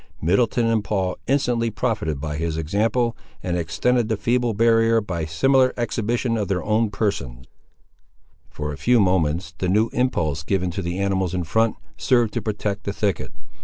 Middleton 0.19 0.65
and 0.65 0.83
Paul 0.83 1.19
instantly 1.27 1.69
profited 1.69 2.19
by 2.19 2.35
his 2.37 2.57
example, 2.57 3.15
and 3.43 3.55
extended 3.55 4.09
the 4.09 4.17
feeble 4.17 4.55
barrier 4.55 4.99
by 4.99 5.21
a 5.21 5.27
similar 5.27 5.75
exhibition 5.77 6.37
of 6.37 6.47
their 6.47 6.63
own 6.63 6.89
persons. 6.89 7.45
For 8.49 8.73
a 8.73 8.77
few 8.77 8.99
moments, 8.99 9.53
the 9.59 9.69
new 9.69 9.89
impulse 9.93 10.41
given 10.41 10.71
to 10.71 10.81
the 10.81 10.97
animals 10.97 11.35
in 11.35 11.43
front, 11.43 11.75
served 11.97 12.33
to 12.33 12.41
protect 12.41 12.85
the 12.85 12.93
thicket. 12.93 13.31